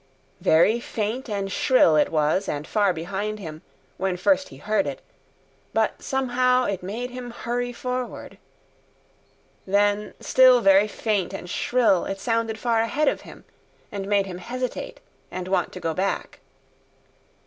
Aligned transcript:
Very 0.39 0.79
faint 0.79 1.29
and 1.29 1.51
shrill 1.51 1.95
it 1.95 2.09
was, 2.09 2.49
and 2.49 2.65
far 2.65 2.91
behind 2.91 3.37
him, 3.37 3.61
when 3.97 4.17
first 4.17 4.49
he 4.49 4.57
heard 4.57 4.87
it; 4.87 4.99
but 5.75 6.01
somehow 6.01 6.65
it 6.65 6.81
made 6.81 7.11
him 7.11 7.29
hurry 7.29 7.71
forward. 7.71 8.39
Then, 9.67 10.15
still 10.19 10.59
very 10.59 10.87
faint 10.87 11.35
and 11.35 11.47
shrill, 11.47 12.05
it 12.05 12.19
sounded 12.19 12.57
far 12.57 12.81
ahead 12.81 13.07
of 13.07 13.21
him, 13.21 13.45
and 13.91 14.07
made 14.07 14.25
him 14.25 14.39
hesitate 14.39 15.01
and 15.29 15.47
want 15.47 15.71
to 15.73 15.79
go 15.79 15.93
back. 15.93 16.39